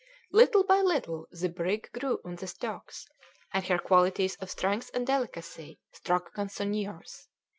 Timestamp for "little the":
0.81-1.47